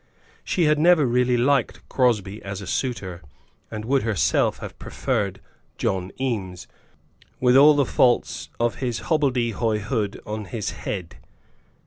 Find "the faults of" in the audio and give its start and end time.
7.75-8.77